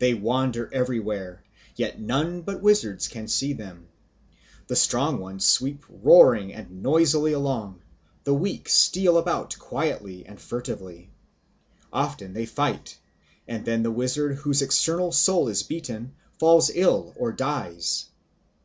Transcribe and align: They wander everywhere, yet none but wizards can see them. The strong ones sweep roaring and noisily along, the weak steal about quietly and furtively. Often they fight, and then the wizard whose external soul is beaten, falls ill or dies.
They 0.00 0.14
wander 0.14 0.68
everywhere, 0.74 1.44
yet 1.76 2.00
none 2.00 2.42
but 2.42 2.60
wizards 2.60 3.06
can 3.06 3.28
see 3.28 3.52
them. 3.52 3.86
The 4.66 4.74
strong 4.74 5.20
ones 5.20 5.46
sweep 5.46 5.84
roaring 5.88 6.52
and 6.52 6.82
noisily 6.82 7.34
along, 7.34 7.80
the 8.24 8.34
weak 8.34 8.68
steal 8.68 9.16
about 9.16 9.56
quietly 9.60 10.26
and 10.26 10.40
furtively. 10.40 11.12
Often 11.92 12.32
they 12.32 12.46
fight, 12.46 12.98
and 13.46 13.64
then 13.64 13.84
the 13.84 13.92
wizard 13.92 14.38
whose 14.38 14.60
external 14.60 15.12
soul 15.12 15.46
is 15.46 15.62
beaten, 15.62 16.16
falls 16.40 16.72
ill 16.74 17.14
or 17.16 17.30
dies. 17.30 18.06